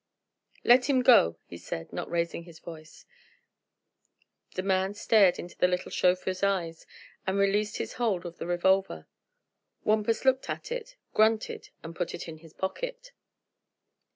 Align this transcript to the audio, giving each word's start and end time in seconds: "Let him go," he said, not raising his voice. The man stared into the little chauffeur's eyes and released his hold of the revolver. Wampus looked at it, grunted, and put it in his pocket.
"Let 0.63 0.89
him 0.89 1.03
go," 1.03 1.37
he 1.45 1.57
said, 1.59 1.93
not 1.93 2.09
raising 2.09 2.41
his 2.45 2.57
voice. 2.57 3.05
The 4.55 4.63
man 4.63 4.95
stared 4.95 5.37
into 5.37 5.55
the 5.55 5.67
little 5.67 5.91
chauffeur's 5.91 6.41
eyes 6.41 6.87
and 7.27 7.37
released 7.37 7.77
his 7.77 7.93
hold 8.01 8.25
of 8.25 8.39
the 8.39 8.47
revolver. 8.47 9.05
Wampus 9.83 10.25
looked 10.25 10.49
at 10.49 10.71
it, 10.71 10.95
grunted, 11.13 11.69
and 11.83 11.95
put 11.95 12.15
it 12.15 12.27
in 12.27 12.37
his 12.39 12.51
pocket. 12.53 13.11